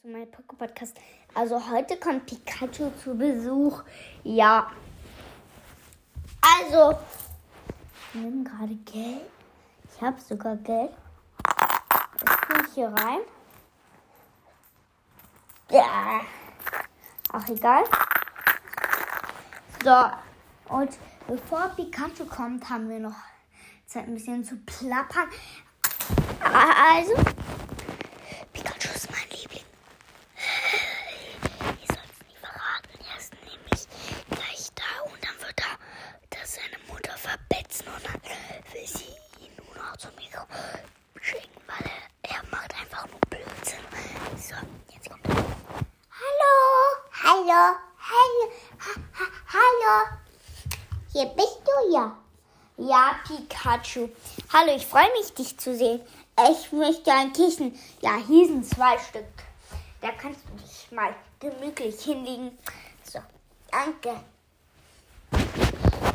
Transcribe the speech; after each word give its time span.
zu 0.00 0.08
meinem 0.08 0.30
Poké-Podcast. 0.30 0.96
Also 1.34 1.60
heute 1.70 1.96
kommt 1.96 2.26
Pikachu 2.26 2.90
zu 3.02 3.16
Besuch. 3.16 3.82
Ja. 4.22 4.70
Also, 6.40 6.98
ich 8.14 8.20
nehme 8.20 8.44
gerade 8.44 8.74
Geld. 8.76 9.30
Ich 9.92 10.00
habe 10.00 10.20
sogar 10.20 10.56
Geld. 10.56 10.90
Jetzt 12.20 12.40
tue 12.48 12.66
ich 12.66 12.74
hier 12.74 12.88
rein. 12.88 13.20
Ja. 15.70 16.20
Ach, 17.32 17.48
egal. 17.48 17.84
So, 19.84 20.74
und 20.74 20.98
bevor 21.26 21.68
Pikachu 21.76 22.26
kommt, 22.26 22.68
haben 22.68 22.88
wir 22.88 23.00
noch 23.00 23.16
Zeit 23.86 24.06
ein 24.06 24.14
bisschen 24.14 24.44
zu 24.44 24.56
plappern. 24.56 25.28
Also, 26.42 27.14
Pikachu 28.52 28.88
ist 28.94 29.10
mein 29.10 29.28
Liebling. 29.30 29.64
Ihr 31.80 31.86
sollt 31.86 32.10
es 32.10 32.26
nicht 32.26 32.38
verraten. 32.38 32.98
Er 33.08 33.18
ist 33.18 33.32
nämlich 33.44 33.86
gleich 34.30 34.68
da 34.74 35.02
und 35.04 35.24
dann 35.24 35.46
wird 35.46 35.60
er 35.60 36.38
das 36.38 36.54
seine 36.54 36.78
Mutter 36.88 37.16
verpetzen 37.16 37.86
und 37.88 38.04
dann 38.04 38.20
will 38.72 38.86
sie 38.86 39.14
ihn 39.40 39.52
nur 39.56 39.74
noch 39.82 39.96
zu 39.96 40.08
mir 40.16 40.46
schicken, 41.20 41.60
weil 41.66 41.90
er, 42.22 42.36
er 42.36 42.42
macht 42.50 42.74
einfach 42.78 43.06
nur 43.08 43.20
Blödsinn. 43.30 43.84
So, 44.36 44.54
jetzt 44.92 45.08
kommt 45.08 45.26
er. 45.28 45.34
Hallo, 46.20 46.54
hallo, 47.22 47.76
hallo, 47.98 48.52
ha, 48.78 48.92
ha, 49.18 49.26
hallo. 49.52 49.94
Hier 51.12 51.26
bist 51.26 51.60
du 51.64 51.94
ja. 51.94 52.16
Ja, 52.90 53.12
Pikachu. 53.24 54.08
Hallo, 54.52 54.74
ich 54.74 54.84
freue 54.84 55.12
mich, 55.16 55.32
dich 55.32 55.56
zu 55.56 55.76
sehen. 55.76 56.00
Ich 56.50 56.72
möchte 56.72 57.12
ein 57.12 57.32
Kissen. 57.32 57.78
Ja, 58.00 58.16
hier 58.16 58.48
sind 58.48 58.66
zwei 58.66 58.98
Stück. 58.98 59.28
Da 60.00 60.08
kannst 60.20 60.40
du 60.48 60.60
dich 60.60 60.90
mal 60.90 61.14
gemütlich 61.38 62.00
hinlegen. 62.02 62.58
So, 63.04 63.20
danke. 63.70 64.20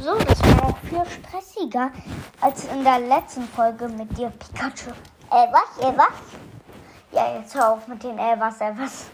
So, 0.02 0.18
das 0.18 0.42
war 0.42 0.66
auch 0.66 0.78
viel 0.80 1.06
stressiger 1.06 1.94
als 2.42 2.66
in 2.66 2.84
der 2.84 3.00
letzten 3.00 3.48
Folge 3.48 3.88
mit 3.88 4.18
dir, 4.18 4.30
Pikachu. 4.32 4.90
Äh, 5.32 5.48
was? 5.54 5.78
Äh, 5.82 5.98
was? 5.98 7.14
Ja, 7.14 7.38
jetzt 7.38 7.56
hör 7.56 7.72
auf 7.72 7.88
mit 7.88 8.04
den 8.04 8.20
äh, 8.20 8.36
was, 8.38 8.60
äh, 8.60 8.74
was. 8.76 9.06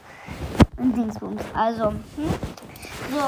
Und 0.78 0.98
Dingsbums. 0.98 1.44
Also, 1.54 1.90
hm? 1.90 2.34
So, 3.12 3.22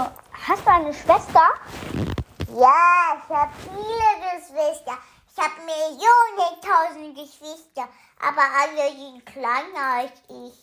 hast 0.47 0.65
du 0.65 0.71
eine 0.71 0.91
Schwester? 0.91 2.12
Ja, 2.55 3.17
ich 3.17 3.35
habe 3.35 3.51
viele 3.63 4.37
Geschwister. 4.37 4.95
Ich 5.31 5.43
habe 5.43 5.61
Millionen, 5.65 6.61
tausend 6.61 7.15
Geschwister. 7.15 7.89
Aber 8.21 8.41
alle 8.41 8.91
sind 8.91 9.25
kleiner 9.25 10.01
als 10.01 10.11
ich. 10.29 10.53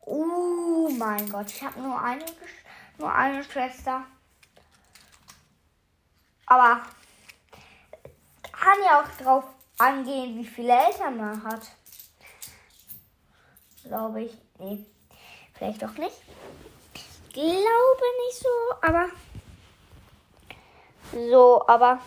Oh 0.00 0.88
mein 0.90 1.30
Gott, 1.30 1.46
ich 1.46 1.62
habe 1.62 1.80
nur 1.80 2.00
eine, 2.00 2.26
nur 2.98 3.12
eine 3.12 3.44
Schwester. 3.44 4.02
Aber 6.46 6.80
kann 8.50 8.82
ja 8.84 9.00
auch 9.00 9.22
drauf 9.22 9.44
angehen, 9.78 10.36
wie 10.38 10.46
viele 10.46 10.72
Eltern 10.72 11.18
man 11.18 11.44
hat. 11.44 11.62
Glaube 13.84 14.22
ich. 14.22 14.36
Nee, 14.58 14.84
vielleicht 15.54 15.82
doch 15.82 15.94
nicht. 15.98 16.16
Glaube 17.32 18.02
nicht 18.26 18.38
so, 18.40 18.48
aber 18.82 19.08
so, 21.12 21.64
aber 21.66 21.98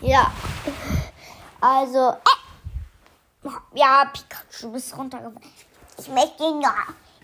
ja. 0.00 0.30
Also, 1.60 2.10
äh, 2.10 3.48
ja, 3.74 4.04
Pikachu, 4.12 4.66
du 4.66 4.72
bist 4.72 4.96
runtergefallen. 4.96 5.52
Ich 5.98 6.08
möchte 6.08 6.42
nur, 6.42 6.74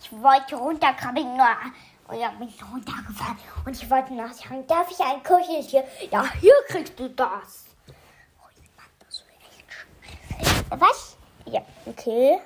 ich 0.00 0.12
wollte 0.12 0.56
runterkrabbeln, 0.56 1.36
nur, 1.36 1.46
und 2.08 2.14
ich 2.16 2.38
bin 2.38 2.68
runtergefallen. 2.72 3.38
Und 3.64 3.82
ich 3.82 3.90
wollte 3.90 4.14
nachschauen, 4.14 4.66
darf 4.66 4.90
ich 4.90 5.00
ein 5.00 5.22
Kuscheltier? 5.22 5.84
Ja, 6.10 6.24
hier 6.34 6.54
kriegst 6.68 6.98
du 6.98 7.10
das. 7.10 7.64
Oh, 7.88 8.48
ich 8.56 8.70
mag 8.76 8.88
das 9.00 9.16
so 9.16 9.24
echt. 9.40 10.80
Was? 10.80 11.16
Ja, 11.46 11.62
okay. 11.86 12.40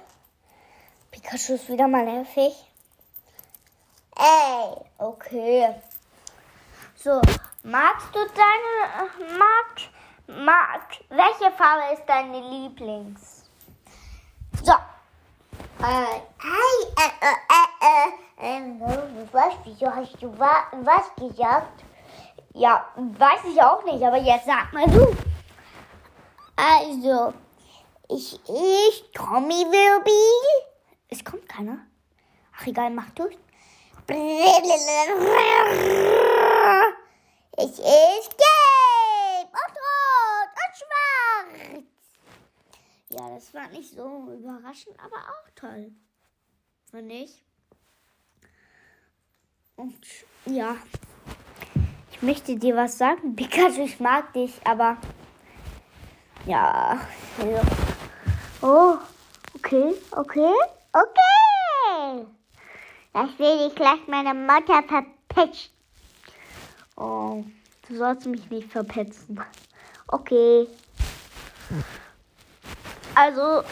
Pikachu 1.11 1.55
ist 1.55 1.69
wieder 1.69 1.88
mal 1.88 2.05
nervig. 2.05 2.55
Ey, 4.17 4.77
Okay. 4.99 5.75
So, 7.03 7.21
magst 7.65 8.15
du 8.15 8.21
deine, 8.21 8.75
äh, 9.01 9.37
mag, 9.37 10.45
mag, 10.47 10.83
welche 11.09 11.51
Farbe 11.57 11.95
ist 11.95 12.07
deine 12.07 12.41
Lieblings? 12.41 13.45
So, 14.63 14.73
äh, 15.83 16.17
äh, 16.17 16.87
äh, 17.03 17.12
äh, 17.21 17.77
äh, 17.81 18.57
ähm, 18.57 18.81
was, 19.33 19.55
wieso 19.65 19.93
hast 19.93 20.23
du 20.23 20.39
wa 20.39 20.65
was 20.83 21.12
gesagt? 21.17 21.83
ja, 22.55 22.87
weiß 22.97 23.41
ich 23.53 23.62
auch 23.62 23.83
nicht, 23.85 24.03
aber 24.05 24.19
jetzt 24.19 24.47
sag 24.47 24.73
mal 24.73 24.87
du. 24.87 25.17
Also, 26.55 27.33
ich, 28.09 28.39
ich, 28.49 29.11
Tommy 29.12 29.65
Wilby. 29.65 30.71
Es 31.09 31.25
kommt 31.25 31.49
keiner. 31.49 31.79
Ach, 32.57 32.67
egal, 32.67 32.91
mach 32.91 33.09
Es 37.56 37.71
ist 37.78 38.31
gelb 38.39 39.49
und 39.50 39.75
rot 39.83 40.53
und 40.62 40.75
schwarz. 40.78 41.84
Ja, 43.11 43.34
das 43.34 43.53
war 43.55 43.69
nicht 43.69 43.95
so 43.95 44.33
überraschend, 44.33 44.99
aber 44.99 45.17
auch 45.17 45.50
toll. 45.55 45.93
Fand 46.91 47.12
ich. 47.12 47.45
Und 49.77 50.06
ja, 50.47 50.77
ich 52.11 52.23
möchte 52.23 52.56
dir 52.56 52.77
was 52.77 52.97
sagen. 52.97 53.37
Pikachu, 53.37 53.83
ich 53.83 54.00
mag 54.00 54.33
dich, 54.33 54.55
aber 54.65 54.97
ja. 56.47 57.00
ja. 57.39 57.62
Oh, 58.62 58.97
okay, 59.56 59.94
okay. 60.12 60.55
Okay. 60.93 62.27
Das 63.12 63.39
will 63.39 63.67
ich 63.69 63.75
gleich 63.75 64.06
meiner 64.06 64.34
Mutter 64.34 64.83
verpetschen. 64.83 65.81
Oh, 66.97 67.45
du 67.89 67.97
sollst 67.97 68.27
mich 68.27 68.49
nicht 68.51 68.71
verpetzen. 68.71 69.41
Okay. 70.09 70.67
Also, 73.15 73.63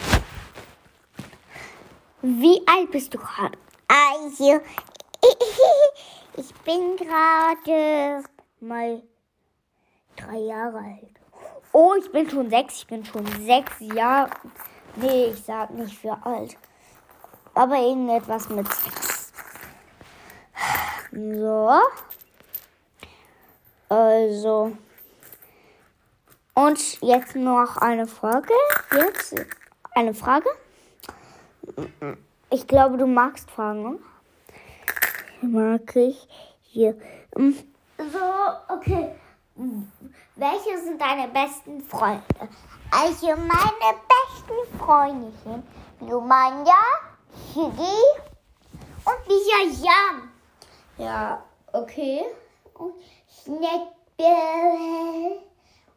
wie 2.22 2.60
alt 2.66 2.90
bist 2.90 3.14
du 3.14 3.18
gerade? 3.18 3.58
Also, 3.88 4.60
ich 6.36 6.54
bin 6.64 6.96
gerade 6.96 8.22
Mal 8.62 9.02
drei 10.16 10.36
Jahre 10.36 10.76
alt. 10.76 11.20
Oh, 11.72 11.94
ich 11.98 12.12
bin 12.12 12.28
schon 12.28 12.50
sechs. 12.50 12.76
Ich 12.76 12.86
bin 12.86 13.02
schon 13.06 13.26
sechs 13.46 13.72
Jahre. 13.80 14.30
Nee, 14.96 15.28
ich 15.32 15.42
sag 15.42 15.70
nicht 15.70 15.96
für 15.96 16.18
alt. 16.26 16.58
Aber 17.54 17.76
irgendetwas 17.76 18.50
mit 18.50 18.66
sechs. 18.68 19.32
So. 21.10 21.80
Also. 23.90 24.76
Und 26.54 27.00
jetzt 27.02 27.34
noch 27.36 27.76
eine 27.76 28.06
Frage. 28.06 28.52
Jetzt 28.92 29.34
eine 29.94 30.14
Frage. 30.14 30.48
Ich 32.50 32.66
glaube, 32.66 32.96
du 32.98 33.06
magst 33.06 33.50
Fragen. 33.50 33.82
ne? 33.82 33.98
Mag 35.42 35.96
ich 35.96 36.28
hier. 36.62 36.94
Mm, 37.36 37.50
So, 37.98 38.74
okay. 38.74 39.10
Welche 40.36 40.78
sind 40.84 41.00
deine 41.00 41.28
besten 41.28 41.82
Freunde? 41.82 42.22
also 42.92 43.26
meine 43.28 43.94
besten 44.08 44.78
Freundinnen. 44.78 45.62
Lumanja, 46.00 46.74
Shigi 47.52 48.00
und 49.04 49.28
Lisa 49.28 49.84
Jan. 49.84 50.30
Ja, 50.98 51.42
okay. 51.72 52.22
Und 52.74 52.94
Schnettbär. 53.42 54.30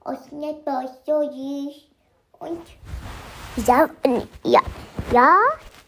Und 0.03 0.19
Schnettbär 0.27 0.83
ist 0.85 1.05
so 1.05 1.21
süß. 1.23 1.89
Und 2.39 2.61
ja, 3.67 3.89
ja, 4.43 4.61
ja, 5.11 5.37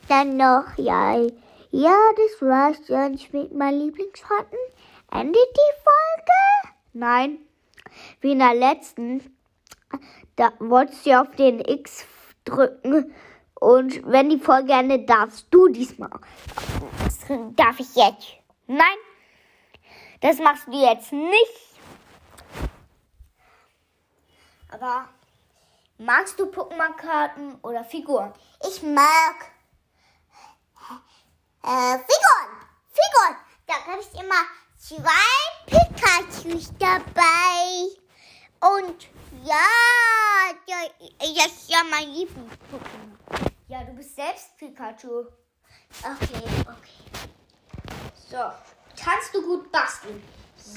dann 0.07 0.38
noch, 0.38 0.77
ja, 0.77 1.18
ja, 1.71 1.97
das 2.15 2.42
war's 2.42 2.81
dann 2.88 3.19
mit 3.31 3.53
meinen 3.53 3.80
Lieblingsfreunden. 3.80 4.59
Endet 5.12 5.36
die 5.36 5.81
Folge? 5.83 6.75
Nein. 6.94 7.39
Wie 8.21 8.31
in 8.31 8.39
der 8.39 8.53
letzten. 8.53 9.36
Da 10.36 10.51
wolltest 10.59 11.06
du 11.06 11.19
auf 11.19 11.31
den 11.31 11.59
X 11.59 12.06
drücken. 12.44 13.13
Und 13.59 14.06
wenn 14.06 14.30
die 14.30 14.39
Folge 14.39 14.74
endet, 14.74 15.09
darfst 15.09 15.47
du 15.51 15.68
diesmal. 15.69 16.09
Das 17.03 17.19
darf 17.56 17.80
ich 17.80 17.95
jetzt. 17.95 18.38
Nein. 18.68 18.97
Das 20.22 20.38
machst 20.40 20.68
du 20.68 20.72
jetzt 20.74 21.12
nicht. 21.12 21.80
Aber 24.70 25.08
magst 25.98 26.40
du 26.40 26.46
Pokémon-Karten 26.46 27.56
oder 27.62 27.84
Figuren? 27.84 28.34
Ich 28.68 28.82
mag. 28.84 29.52
Äh, 31.64 31.98
Figon. 31.98 32.50
Figon. 32.92 33.36
Da 33.68 33.74
habe 33.88 34.02
ich 34.02 34.20
immer 34.20 34.44
zwei 34.78 35.10
Pikachus 35.66 36.72
dabei. 36.78 37.90
Und 38.60 39.08
ja, 39.44 39.56
das 41.20 41.52
ist 41.52 41.70
ja 41.70 41.84
mein 41.90 42.10
Lieblings-Pokémon. 42.10 43.52
Ja, 43.68 43.84
du 43.84 43.94
bist 43.94 44.16
selbst 44.16 44.56
Pikachu. 44.58 45.26
Okay, 46.04 46.44
okay. 46.62 47.30
So, 48.30 48.52
kannst 49.03 49.33
du 49.33 49.42
gut 49.42 49.71
basteln? 49.71 50.21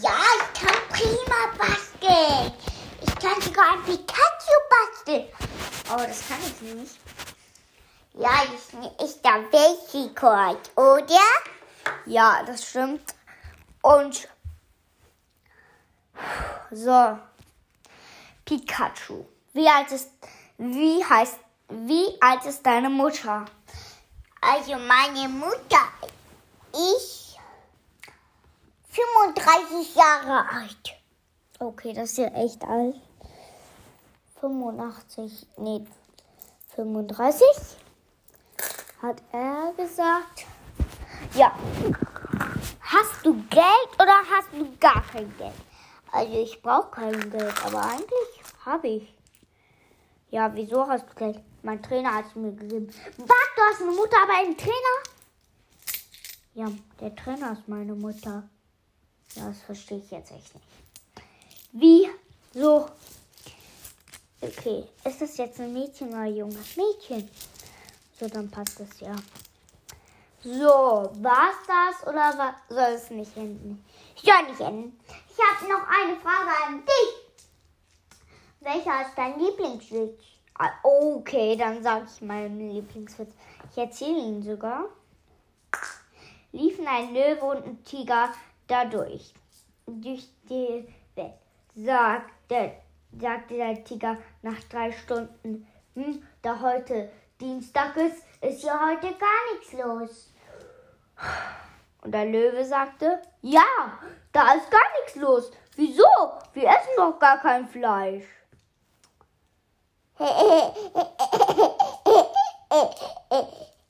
Ja, 0.01 0.11
ich 0.37 0.61
kann 0.61 0.77
prima 0.91 1.57
basteln. 1.59 2.53
Ich 3.01 3.15
kann 3.17 3.41
sogar 3.41 3.73
ein 3.73 3.83
Pikachu 3.85 4.55
basteln. 4.71 5.29
Aber 5.91 6.07
das 6.07 6.29
kann 6.29 6.39
ich 6.41 6.61
nicht. 6.61 6.99
Ja, 8.15 8.31
ich 8.45 9.05
ist 9.05 9.25
der 9.25 9.45
Weltrekord, 9.53 10.71
oder? 10.77 11.29
Ja, 12.07 12.43
das 12.45 12.65
stimmt. 12.65 13.15
Und 13.83 14.29
so, 16.71 17.19
Pikachu. 18.45 19.25
Wie 19.53 19.69
alt 19.69 19.91
ist, 19.93 20.11
wie 20.59 21.05
heißt, 21.05 21.39
wie 21.69 22.21
alt 22.21 22.45
ist 22.45 22.65
deine 22.67 22.91
Mutter? 22.91 23.45
Also 24.41 24.77
meine 24.77 25.29
Mutter 25.29 25.83
ist 26.73 27.28
35 28.99 29.95
Jahre 29.95 30.49
alt. 30.51 30.97
Okay, 31.61 31.93
das 31.93 32.11
ist 32.11 32.19
ja 32.19 32.29
echt 32.29 32.65
alt. 32.65 32.97
85, 34.41 35.47
nee, 35.57 35.87
35 36.75 37.47
hat 39.03 39.23
er 39.33 39.73
gesagt. 39.77 40.47
Ja. 41.35 41.53
Hast 42.81 43.25
du 43.25 43.35
Geld 43.51 43.95
oder 43.95 44.17
hast 44.31 44.49
du 44.53 44.77
gar 44.79 45.03
kein 45.13 45.37
Geld? 45.37 45.53
Also 46.11 46.33
ich 46.33 46.61
brauche 46.63 46.91
kein 46.91 47.31
Geld, 47.31 47.55
aber 47.65 47.85
eigentlich 47.85 48.43
habe 48.65 48.89
ich. 48.89 49.15
Ja, 50.31 50.55
wieso 50.55 50.89
hast 50.89 51.09
du 51.09 51.15
Geld? 51.15 51.41
Mein 51.63 51.83
Trainer 51.83 52.15
hat 52.15 52.27
es 52.27 52.35
mir 52.35 52.53
gegeben. 52.53 52.89
Was? 53.19 53.29
Du 53.57 53.63
hast 53.63 53.83
eine 53.83 53.93
Mutter, 53.93 54.17
aber 54.23 54.39
einen 54.39 54.57
Trainer? 54.57 54.97
Ja, 56.55 56.67
der 57.01 57.15
Trainer 57.15 57.53
ist 57.53 57.69
meine 57.69 57.95
Mutter. 57.95 58.49
Das 59.39 59.61
verstehe 59.63 59.99
ich 59.99 60.11
jetzt 60.11 60.33
echt 60.33 60.55
nicht. 60.55 60.67
Wie? 61.73 62.09
So. 62.53 62.87
Okay, 64.41 64.85
ist 65.05 65.21
das 65.21 65.37
jetzt 65.37 65.61
ein 65.61 65.73
Mädchen 65.73 66.09
oder 66.09 66.19
ein 66.19 66.37
junges 66.37 66.77
Mädchen? 66.77 67.29
So, 68.19 68.29
dann 68.29 68.51
passt 68.51 68.81
das 68.81 69.01
ja. 69.01 69.15
So, 70.43 71.11
war's 71.21 71.57
das 71.67 72.07
oder 72.07 72.35
was 72.37 72.55
soll 72.69 72.95
es 72.95 73.11
nicht 73.11 73.37
enden? 73.37 73.85
Ich 74.17 74.23
soll 74.23 74.43
nicht 74.49 74.61
enden. 74.61 74.99
Ich 75.29 75.39
habe 75.39 75.73
noch 75.73 75.87
eine 75.89 76.17
Frage 76.21 76.51
an 76.67 76.83
dich. 76.85 78.19
Welcher 78.61 79.03
ist 79.03 79.17
dein 79.17 79.39
Lieblingswitz? 79.39 80.21
Ah, 80.55 80.71
Okay, 80.83 81.57
dann 81.57 81.83
sage 81.83 82.07
ich 82.13 82.21
meinen 82.23 82.71
Lieblingswitz. 82.71 83.33
Ich 83.71 83.79
erzähle 83.79 84.19
ihn 84.19 84.43
sogar. 84.43 84.87
Liefen 86.53 86.87
ein 86.87 87.13
Löwe 87.13 87.45
und 87.45 87.65
ein 87.65 87.85
Tiger 87.85 88.33
dadurch. 88.69 89.35
Durch 89.87 90.29
die 90.49 90.87
Welt. 91.15 91.35
Sagte, 91.75 92.73
sagte 93.19 93.55
der 93.55 93.85
Tiger 93.85 94.17
nach 94.43 94.63
drei 94.71 94.93
Stunden. 94.93 95.67
Hm, 95.95 96.23
da 96.43 96.61
heute 96.61 97.11
Dienstag 97.41 97.97
ist, 97.97 98.23
ist 98.41 98.63
ja 98.63 98.81
heute 98.89 99.15
gar 99.15 99.53
nichts 99.53 99.73
los. 99.73 100.33
Und 102.03 102.13
der 102.13 102.27
Löwe 102.27 102.65
sagte, 102.65 103.21
ja, 103.43 103.99
da 104.33 104.53
ist 104.53 104.71
gar 104.71 104.81
nichts 105.01 105.17
los. 105.17 105.51
Wieso? 105.77 106.05
Wir 106.53 106.69
essen 106.69 106.97
doch 106.97 107.19
gar 107.19 107.39
kein 107.39 107.67
Fleisch. 107.67 108.25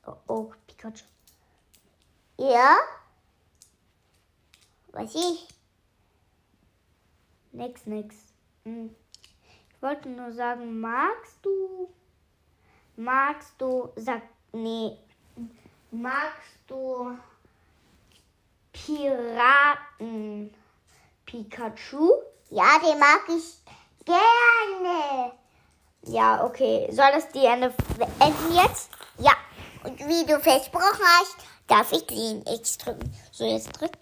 Oh, 0.06 0.16
oh 0.28 0.52
Pikachu. 0.66 1.04
Ja? 2.38 2.76
Was 4.98 5.14
ich? 5.14 5.46
Nix, 7.52 7.86
nix. 7.86 8.16
Hm. 8.64 8.92
Ich 9.70 9.80
wollte 9.80 10.08
nur 10.08 10.32
sagen, 10.32 10.80
magst 10.80 11.36
du, 11.42 11.88
magst 12.96 13.52
du, 13.58 13.90
sag, 13.94 14.22
nee, 14.50 14.98
magst 15.92 16.58
du 16.66 17.16
Piraten 18.72 20.52
Pikachu? 21.24 22.10
Ja, 22.50 22.80
den 22.80 22.98
mag 22.98 23.20
ich 23.28 23.62
gerne. 24.04 25.32
Ja, 26.06 26.44
okay. 26.44 26.88
Soll 26.90 27.12
das 27.12 27.28
die 27.28 27.46
Ende 27.46 27.72
enden 28.18 28.52
jetzt? 28.52 28.90
Ja, 29.18 29.34
und 29.84 29.96
wie 30.00 30.26
du 30.26 30.40
versprochen 30.40 31.04
hast, 31.20 31.36
darf 31.68 31.92
ich 31.92 32.04
den 32.04 32.44
X 32.46 32.78
drücken. 32.78 33.14
So, 33.30 33.44
jetzt 33.44 33.80
drück. 33.80 33.92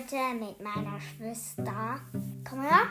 Heute 0.00 0.16
mit 0.38 0.58
meiner 0.62 0.98
Schwester. 0.98 2.00
Komm 2.48 2.62
her. 2.62 2.86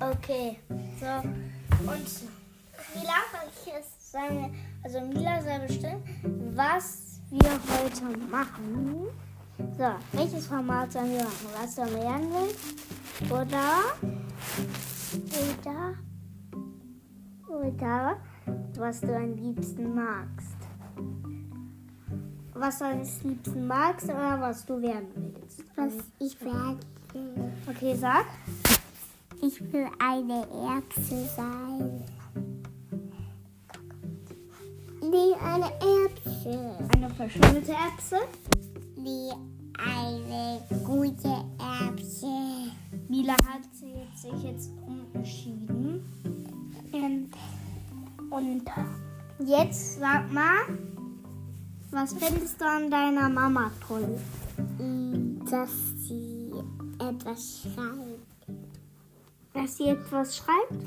Okay, 0.00 0.58
so. 0.98 1.06
Und 1.88 2.10
Mila, 2.94 3.12
jetzt 3.64 4.10
sagen, 4.10 4.56
also 4.82 5.00
Mila 5.02 5.40
soll 5.40 5.68
bestimmen, 5.68 6.02
was 6.56 7.20
wir 7.30 7.48
heute 7.48 8.18
machen. 8.28 9.06
So, 9.78 9.94
welches 10.12 10.48
Format 10.48 10.92
sollen 10.92 11.12
wir 11.12 11.22
machen? 11.22 11.48
Was 11.62 11.76
du 11.76 11.84
lernen 11.84 12.32
willst? 12.32 13.30
Oder, 13.30 13.94
oder, 15.62 15.94
oder, 17.46 18.16
was 18.76 19.00
du 19.00 19.14
am 19.14 19.32
liebsten 19.36 19.94
magst? 19.94 20.56
Was 22.58 22.78
du 22.78 22.84
am 22.84 23.02
liebsten 23.24 23.66
magst 23.66 24.08
oder 24.08 24.40
was 24.40 24.64
du 24.64 24.80
werden 24.80 25.08
willst. 25.14 25.64
Was 25.76 25.92
ich 26.18 26.40
werde. 26.40 26.78
Okay, 27.68 27.94
sag. 27.94 28.26
Ich 29.42 29.60
will 29.72 29.86
eine 29.98 30.46
Erbse 30.50 31.26
sein. 31.36 32.04
Nee, 35.02 35.34
eine 35.42 35.66
Erbse. 35.66 36.88
Eine 36.94 37.10
verschimmelte 37.10 37.72
Erbse. 37.72 38.18
Nee, 38.96 39.30
eine 39.78 40.60
gute 40.84 41.44
Erbse. 41.58 42.72
Mila 43.08 43.34
hat 43.34 43.62
sich 44.16 44.42
jetzt 44.42 44.70
umentschieden. 44.86 46.04
Ähm, 46.92 47.30
und 48.30 48.62
jetzt 49.46 50.00
sag 50.00 50.32
mal, 50.32 50.66
was 51.96 52.12
findest 52.12 52.60
du 52.60 52.64
an 52.66 52.90
deiner 52.90 53.28
Mama 53.30 53.70
toll? 53.86 54.18
Dass 55.50 55.70
sie 56.06 56.52
etwas 56.98 57.62
schreibt. 57.62 58.26
Dass 59.54 59.76
sie 59.78 59.88
etwas 59.88 60.36
schreibt? 60.36 60.84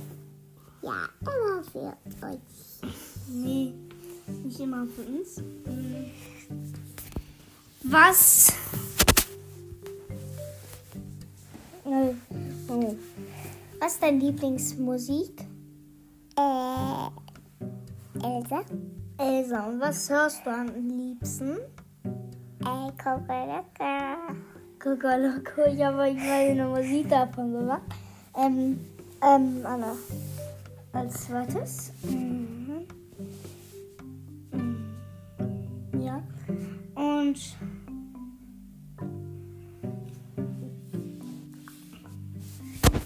Ja, 0.83 1.09
immer 1.21 1.63
für 1.63 1.79
uns. 1.79 2.81
Nee, 3.27 3.73
nicht 4.43 4.59
immer 4.59 4.85
für 4.85 5.01
uns. 5.01 5.41
Was? 7.83 8.53
Was 13.79 13.93
ist 13.93 14.03
deine 14.03 14.19
Lieblingsmusik? 14.19 15.41
Äh, 16.37 17.09
Elsa? 18.21 18.63
Elsa, 19.19 19.67
und 19.67 19.81
was 19.81 20.09
hörst 20.09 20.45
du 20.45 20.49
am 20.49 20.69
liebsten? 20.73 21.57
Äh, 22.61 22.89
Kokolaka. 23.03 24.15
Kokoloko, 24.81 25.65
ich 25.69 25.83
habe 25.83 25.97
euch 26.03 26.15
mal 26.15 26.49
eine 26.49 26.65
Musik 26.65 27.09
davon 27.09 27.51
gemacht. 27.51 27.81
Ähm, 28.33 28.79
ähm, 29.21 29.59
Anna. 29.65 29.91
Als 30.93 31.25
zweites. 31.25 31.91
Mhm. 32.03 32.87
Mhm. 34.53 36.01
Ja. 36.01 36.23
Und. 36.95 37.57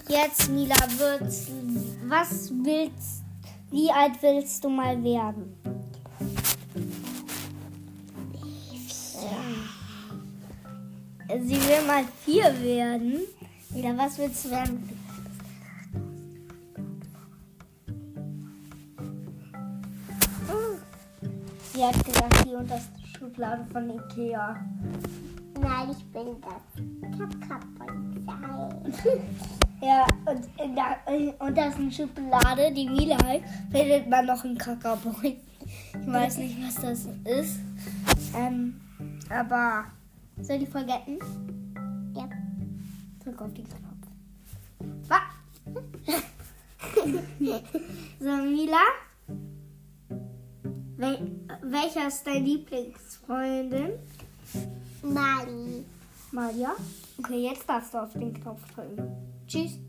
Jetzt, 0.07 0.51
Mila, 0.51 0.75
wird's, 0.99 1.47
was 2.07 2.51
willst 2.63 3.23
Wie 3.71 3.89
alt 3.91 4.21
willst 4.21 4.63
du 4.63 4.69
mal 4.69 5.03
werden? 5.03 5.62
Sie 11.43 11.55
will 11.55 11.85
mal 11.85 12.05
vier 12.23 12.45
werden. 12.61 13.19
Oder 13.75 13.97
was 13.97 14.17
willst 14.17 14.45
du 14.45 14.51
werden? 14.51 14.89
Sie 21.73 21.83
hat 21.83 22.05
gesagt, 22.05 22.45
die 22.45 22.53
unterste 22.53 22.91
Schublade 23.17 23.65
von 23.71 23.89
Ikea. 23.89 24.55
Nein, 25.59 25.89
ich 25.91 26.05
bin 26.05 26.35
das 27.17 27.29
Kakapolizei. 27.47 29.21
Ja, 29.81 30.07
und 30.25 30.47
in 30.63 30.75
der 30.75 30.97
untersten 31.39 31.91
Schublade, 31.91 32.71
die 32.71 32.87
Mila 32.87 33.17
hat, 33.17 33.41
findet 33.69 34.09
man 34.09 34.25
noch 34.27 34.41
einen 34.45 34.57
Kakaoboy. 34.57 35.35
Ich 35.65 36.07
weiß 36.07 36.37
nicht, 36.37 36.57
was 36.65 36.75
das 36.75 36.99
ist. 37.25 37.59
Ähm, 38.33 38.79
aber 39.29 39.83
soll 40.41 40.61
ich 40.61 40.69
vergessen? 40.69 41.19
Ja. 42.15 42.29
Drück 43.23 43.41
auf 43.41 43.53
den 43.53 43.65
Knopf. 43.65 44.07
Was? 45.07 45.21
so, 48.19 48.29
Mila? 48.29 48.81
Wel 50.97 51.31
welcher 51.61 52.07
ist 52.07 52.25
deine 52.25 52.39
Lieblingsfreundin? 52.39 53.93
Mali. 55.01 55.85
Malia? 56.31 56.75
Okay, 57.17 57.43
jetzt 57.47 57.67
darfst 57.67 57.93
du 57.93 57.99
auf 57.99 58.13
den 58.13 58.33
Knopf 58.33 58.61
drücken. 58.73 59.11
Tschüss. 59.47 59.79